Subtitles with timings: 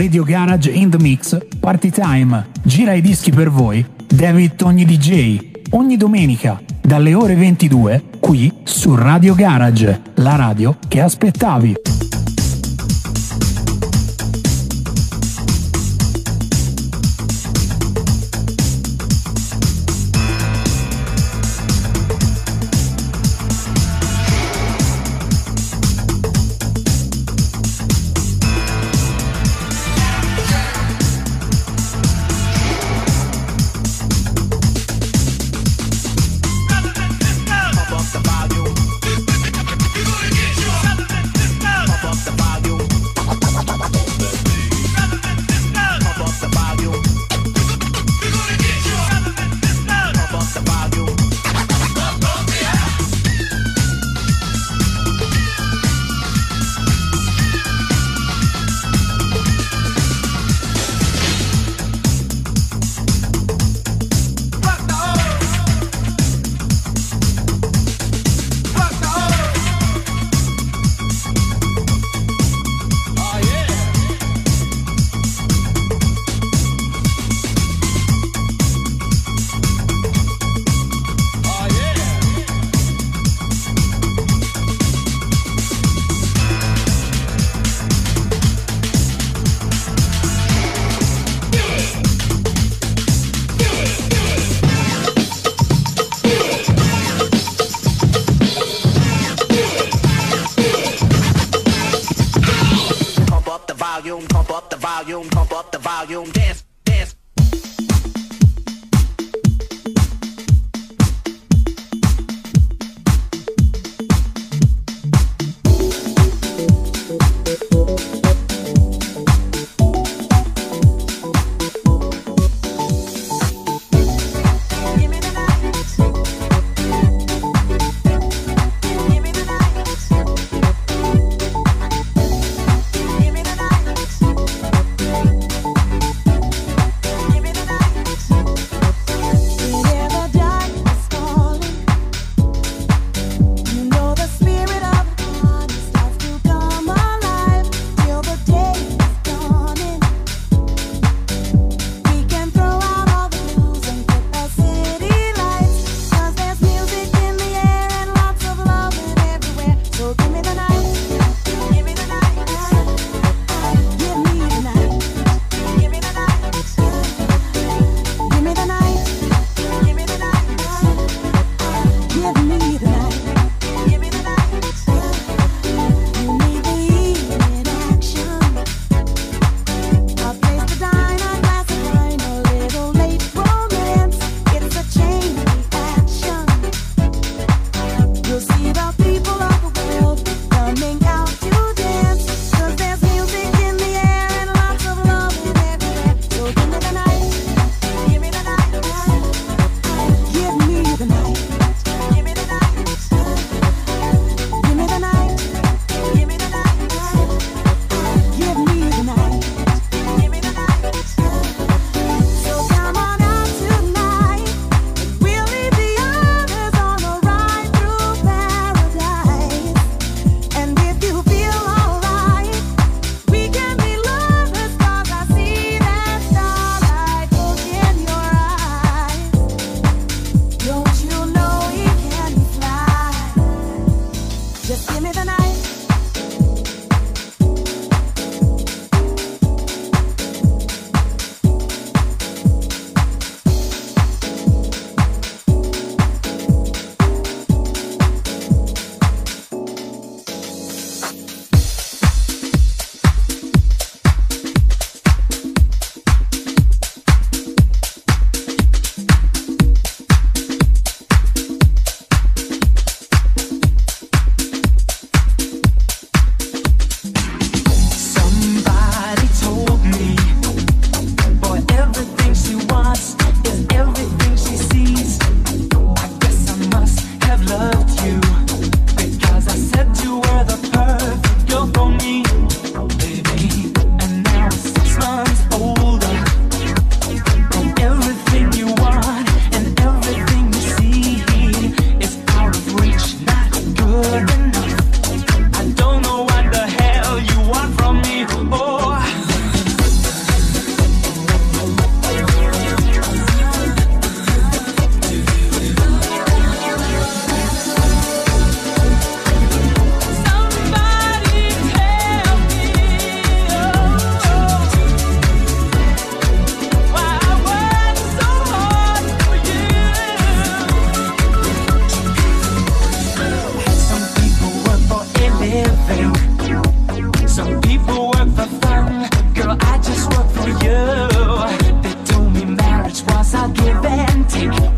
[0.00, 2.46] Radio Garage in the Mix Party Time.
[2.62, 5.38] Gira i dischi per voi David Togni DJ.
[5.72, 11.89] Ogni domenica dalle ore 22 qui su Radio Garage, la radio che aspettavi.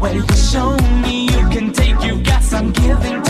[0.02, 3.21] Well, you show me you can take, you got some giving.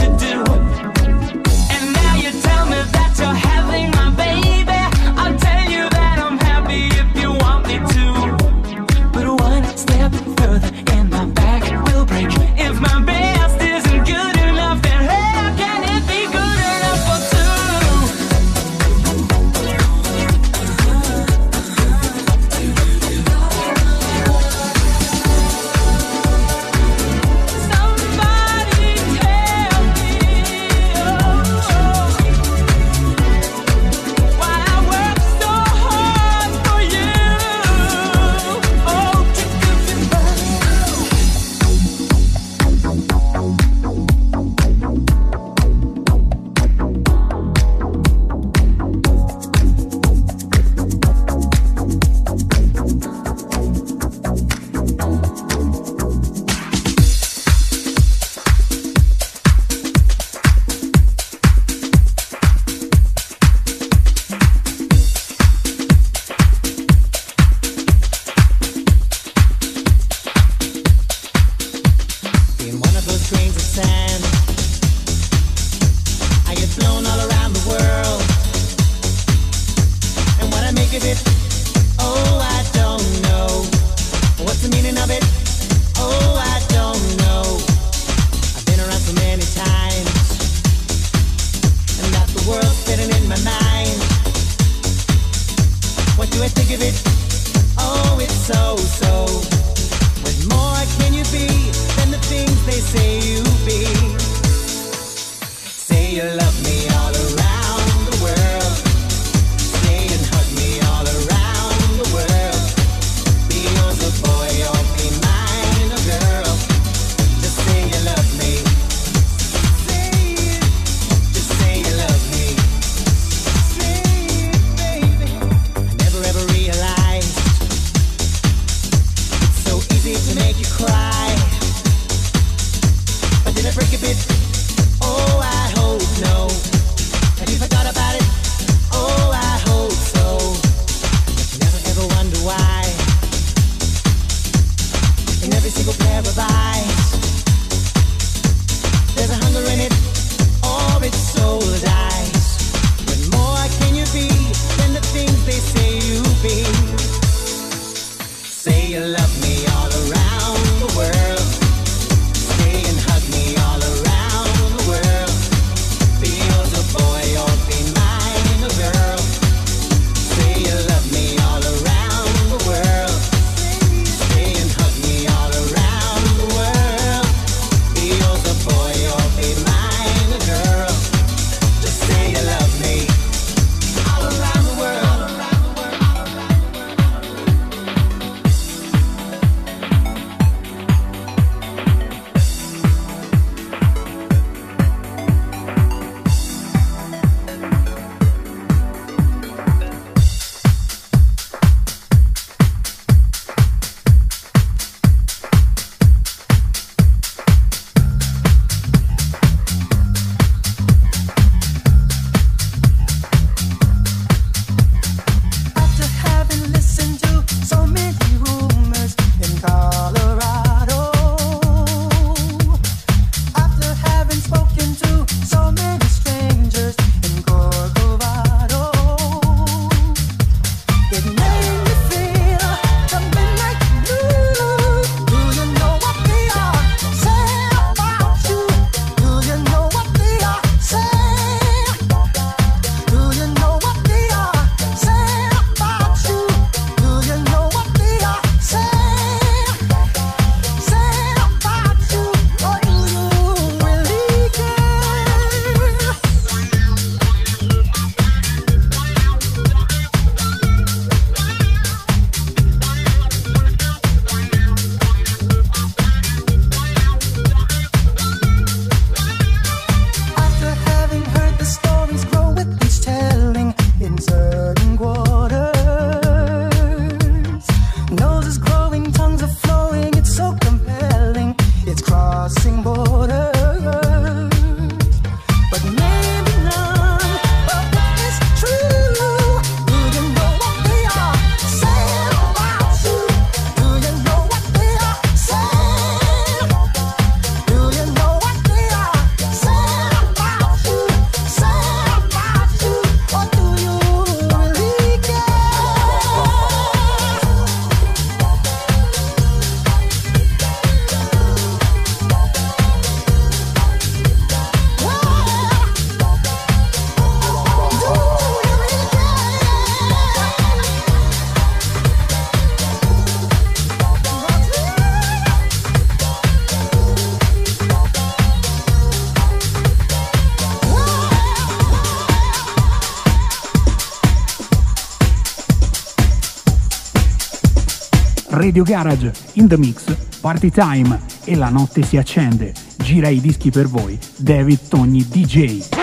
[338.52, 342.74] Radio Garage, In The Mix, Party Time e la notte si accende.
[342.98, 346.01] Gira i dischi per voi, David Togni DJ.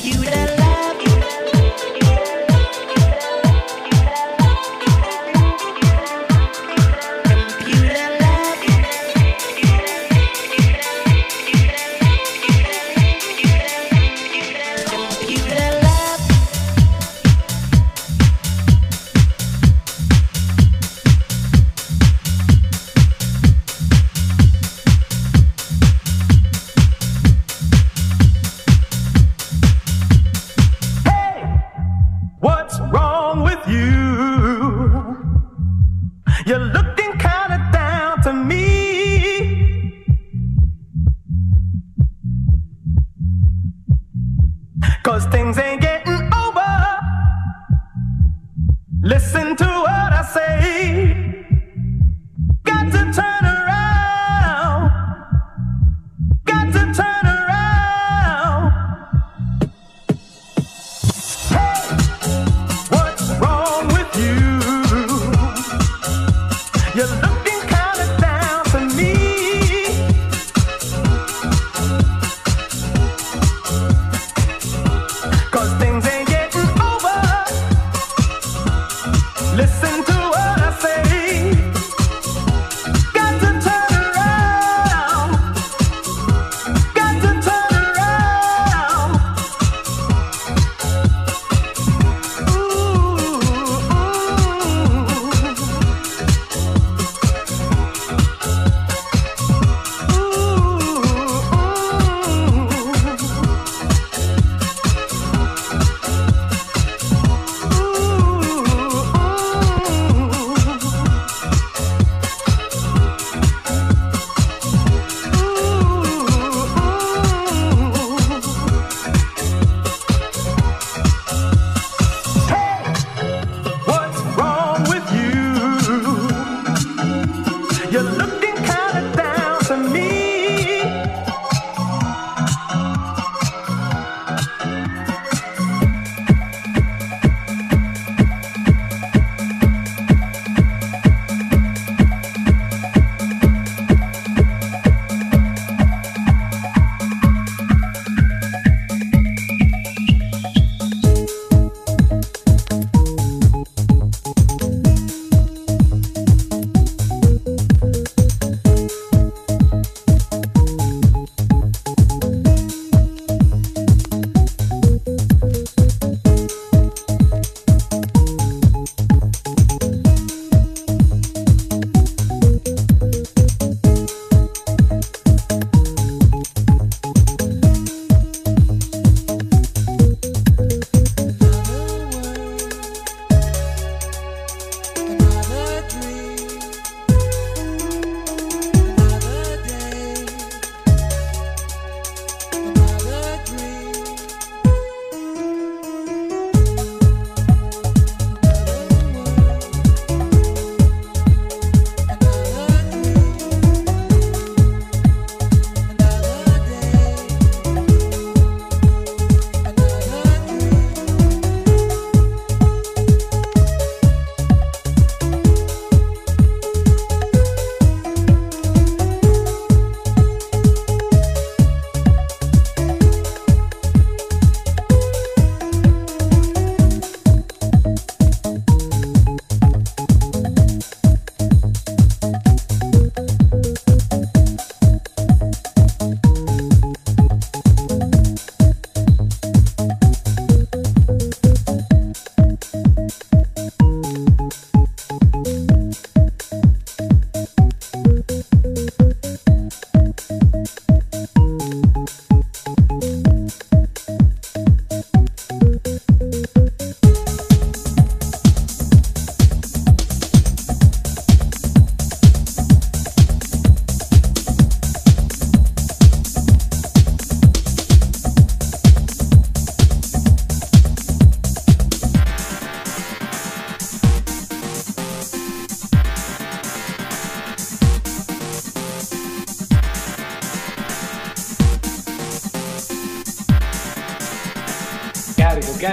[0.00, 1.59] computer love.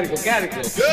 [0.05, 0.86] quero, quero.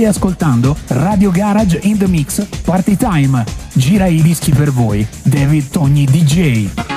[0.00, 3.44] Stai ascoltando Radio Garage in the Mix Party Time.
[3.74, 5.06] Gira i dischi per voi.
[5.24, 6.89] David Togni DJ.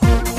[0.00, 0.33] House.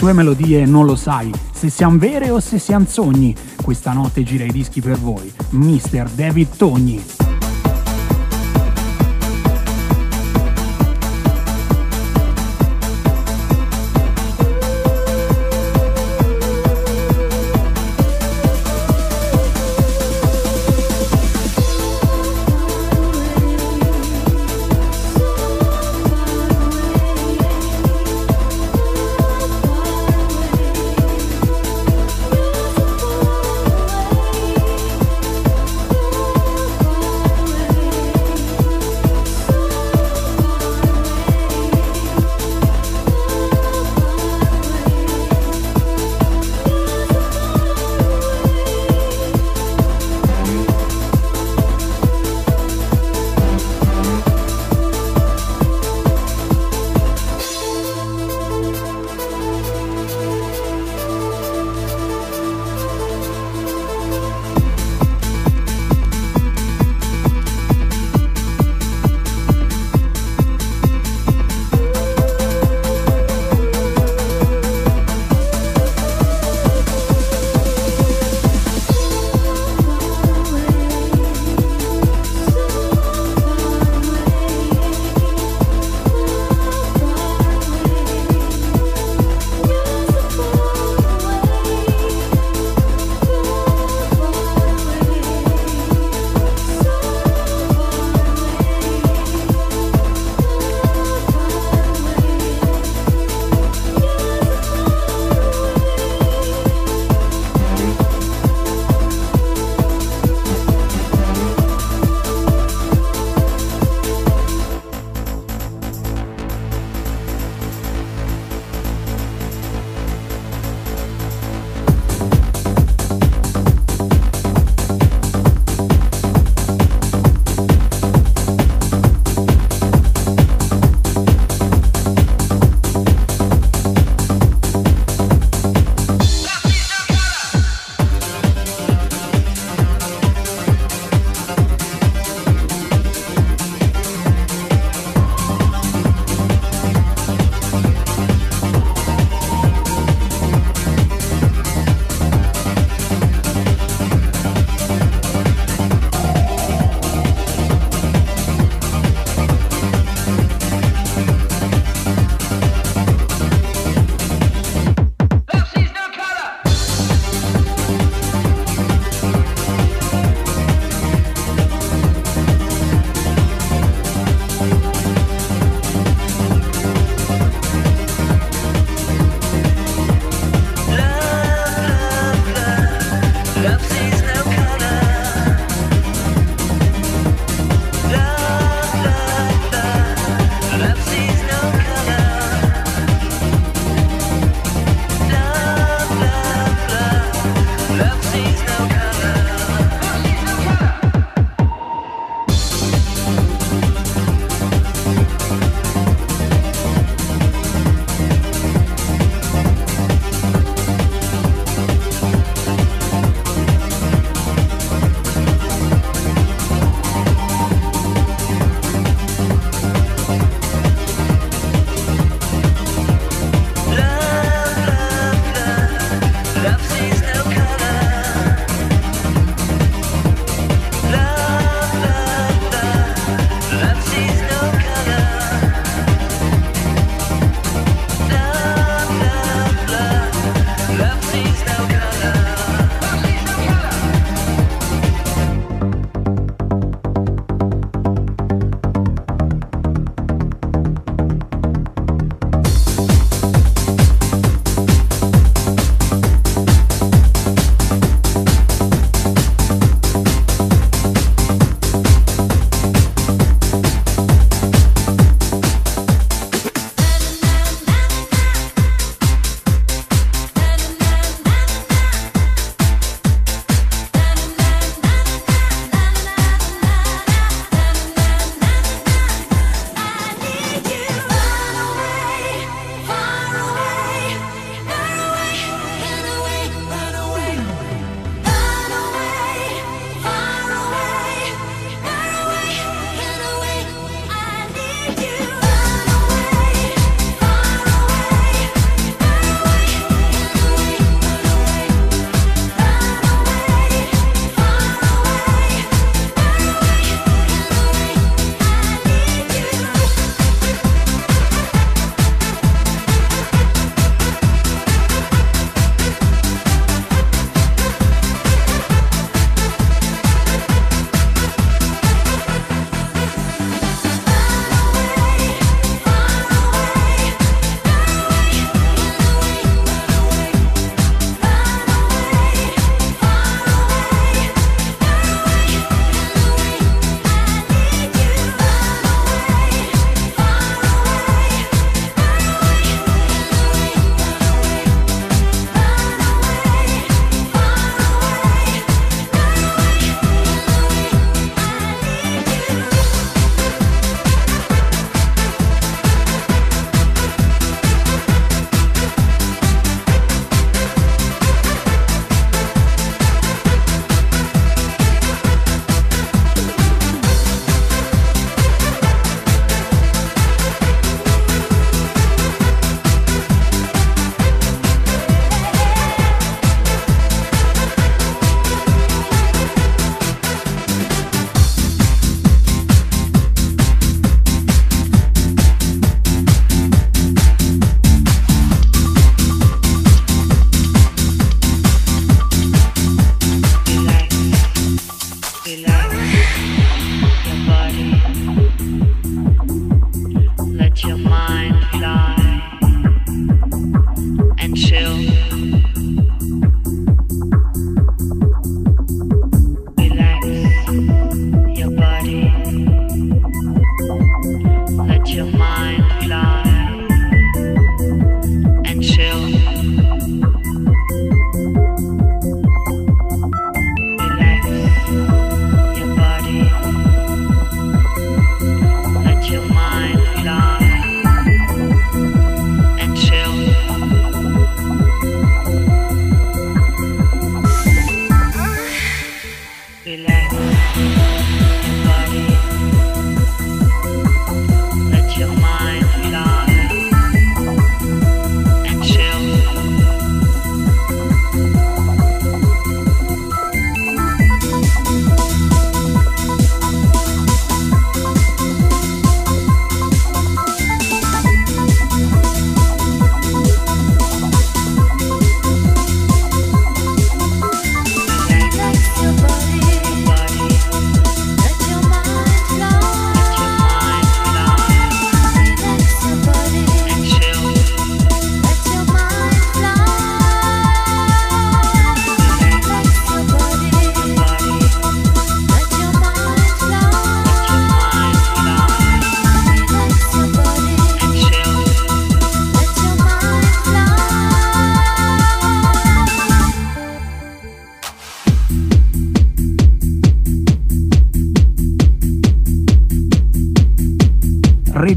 [0.00, 3.34] Sue melodie non lo sai se siamo vere o se siamo sogni.
[3.62, 6.08] Questa notte gira i dischi per voi, Mr.
[6.08, 7.19] David Togni.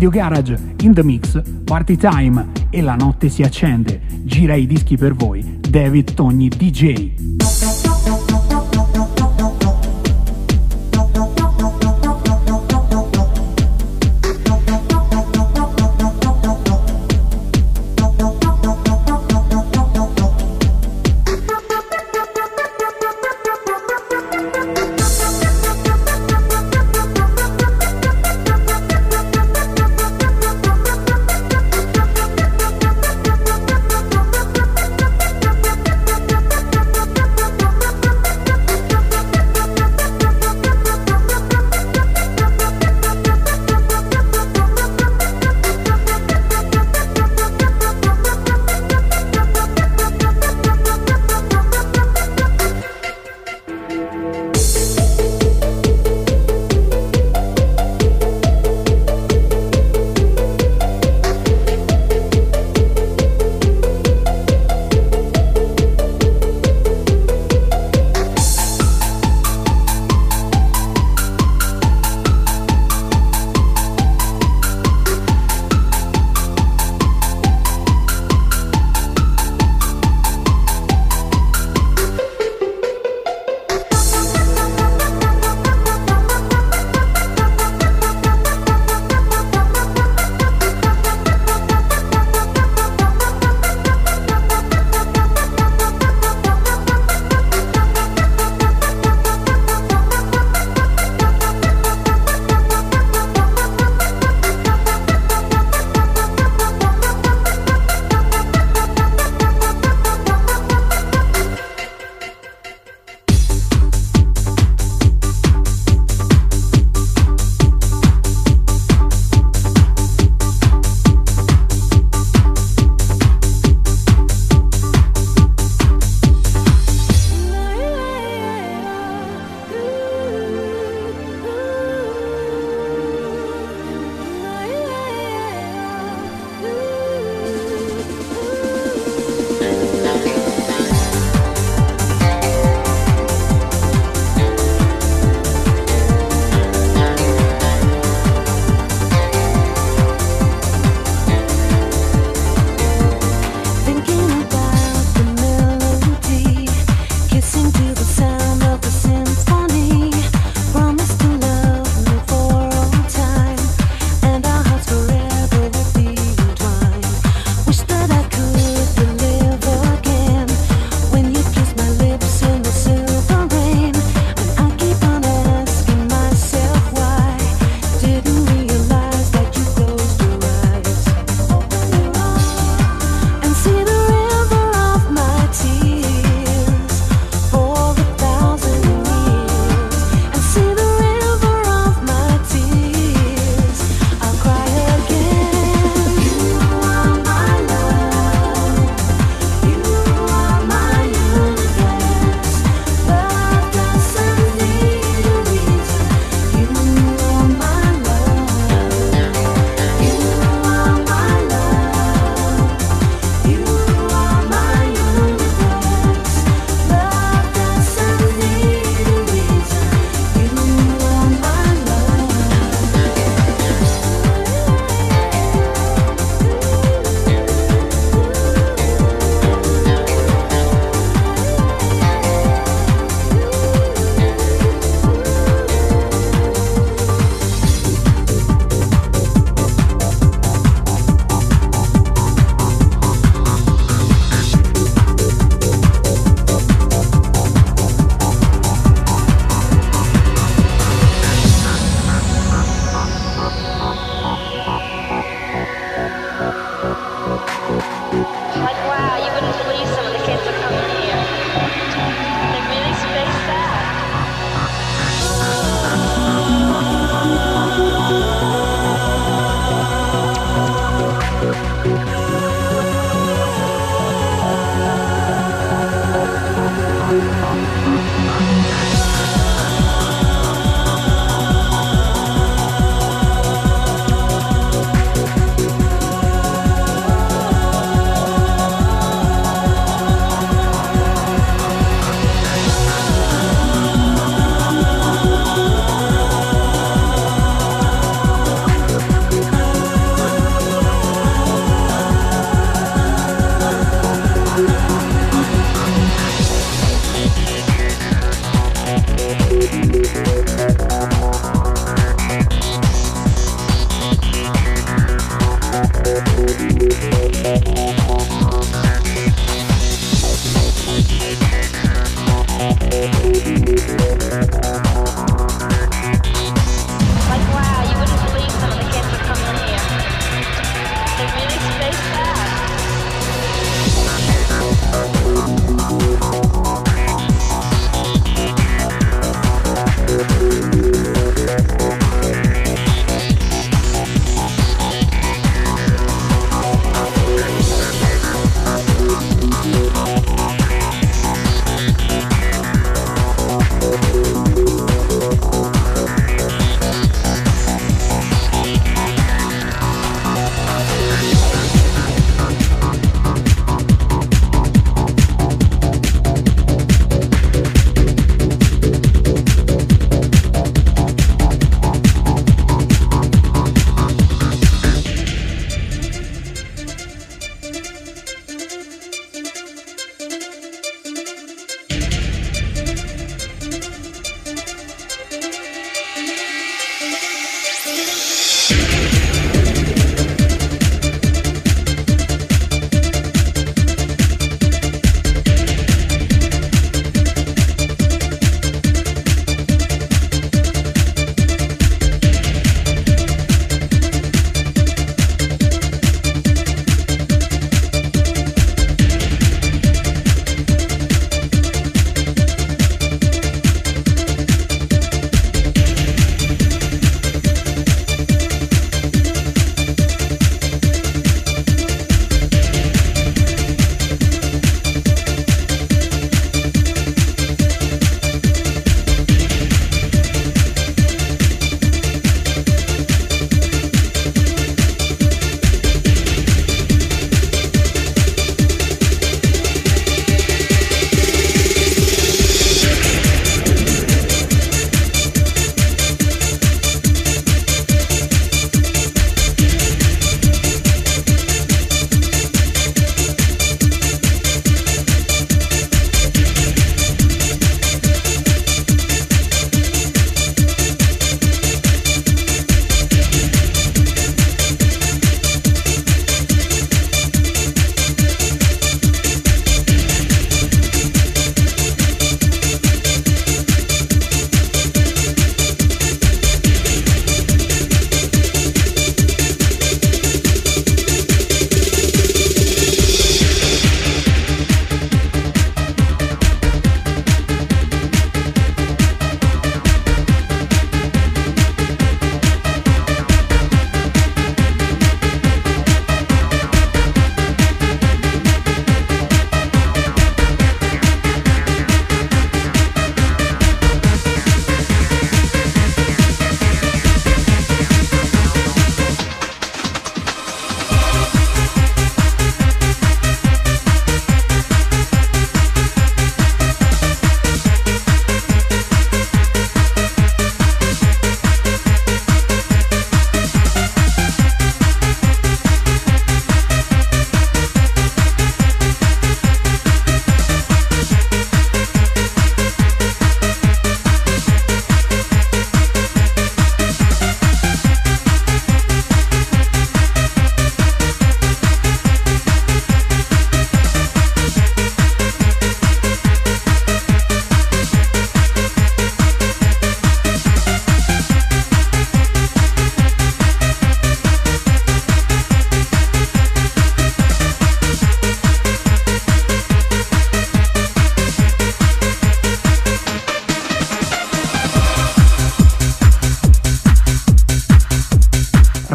[0.03, 4.01] Radio Garage, In The Mix, Party Time e la notte si accende.
[4.23, 7.22] Gira i dischi per voi, David Togni DJ.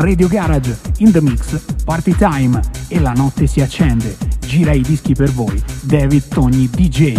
[0.09, 4.17] Radio Garage, In The Mix, Party Time e la notte si accende.
[4.41, 7.15] Gira i dischi per voi, David Togni DJ.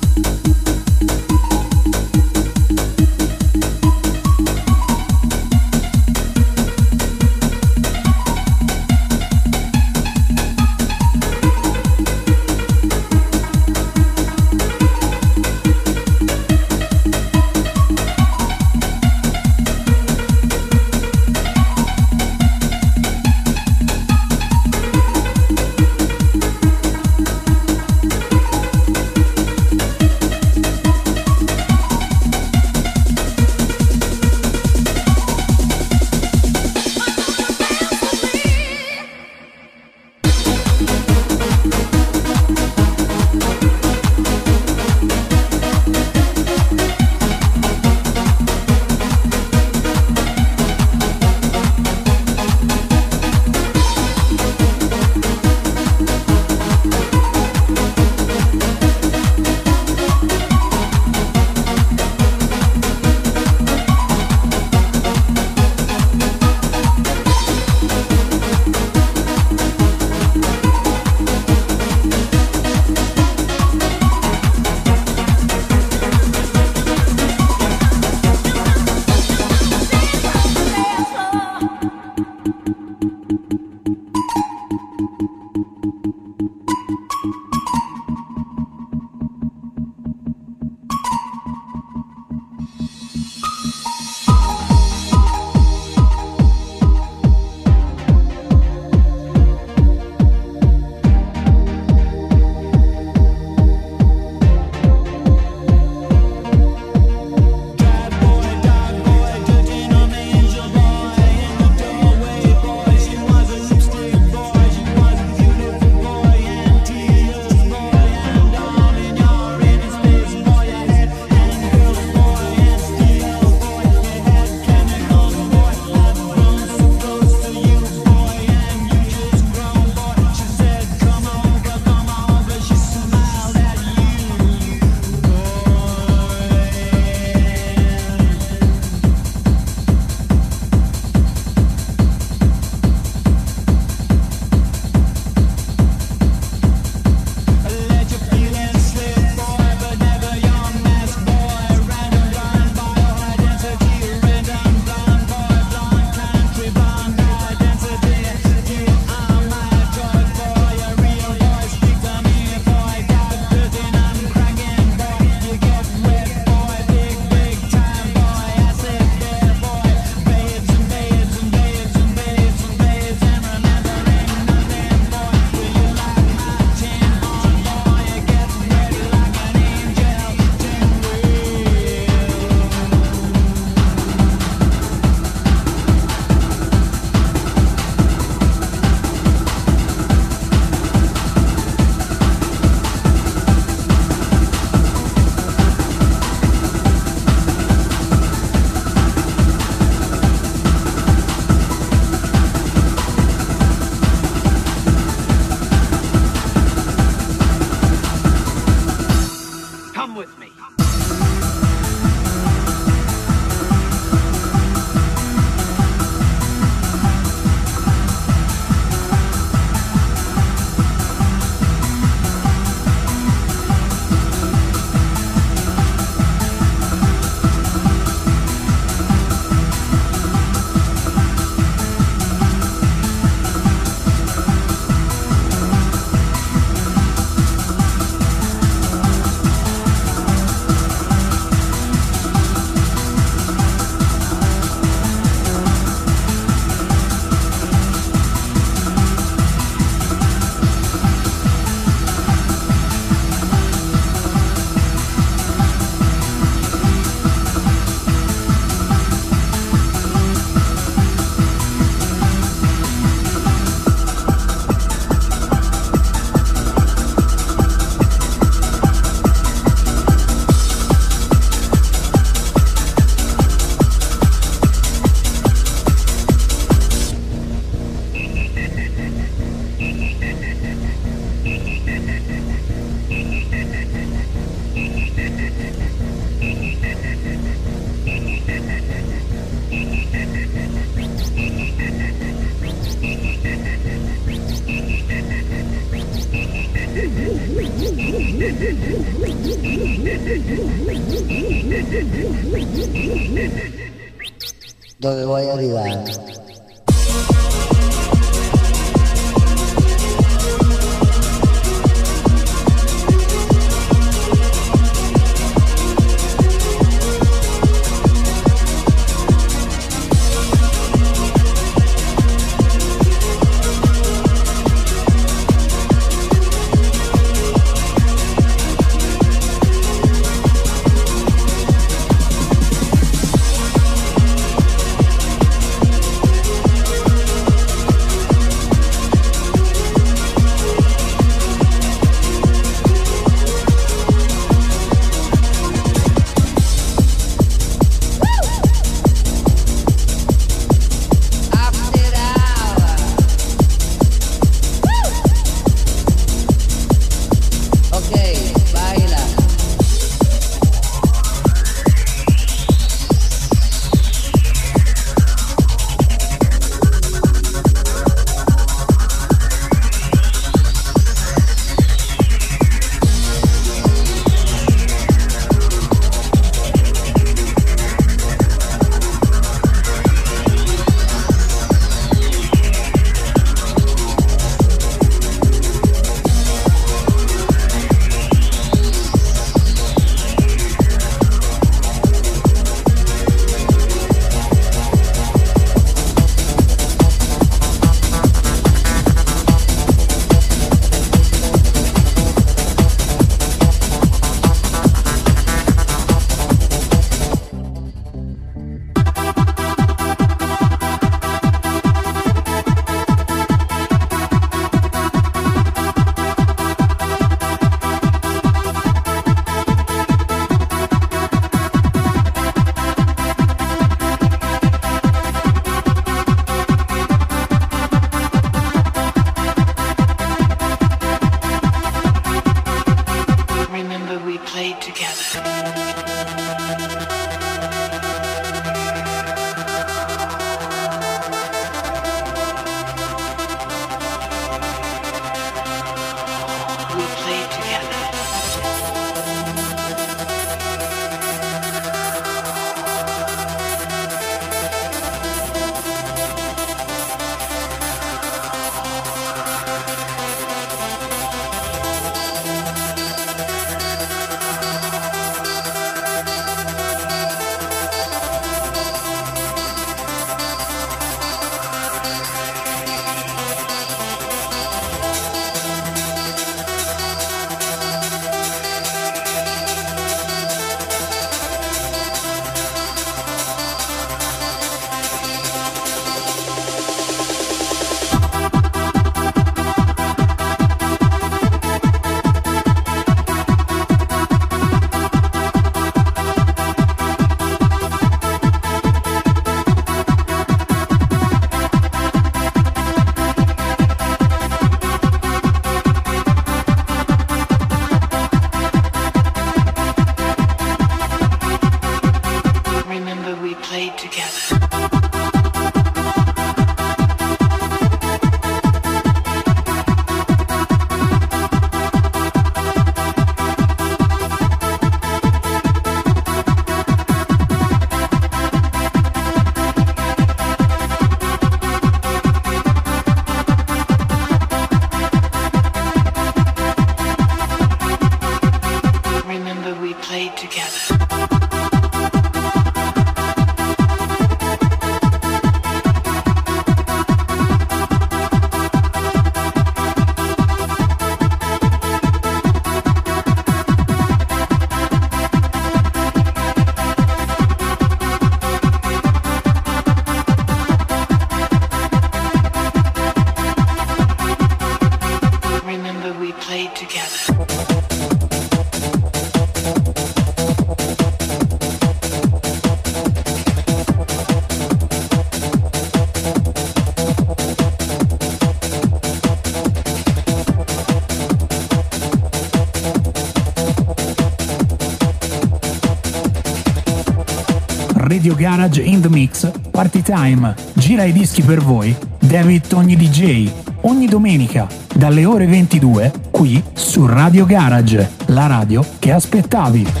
[588.21, 590.53] Radio Garage in the Mix Party Time.
[590.73, 593.49] Gira i dischi per voi David Togni DJ.
[593.81, 600.00] Ogni domenica dalle ore 22 qui su Radio Garage, la radio che aspettavi.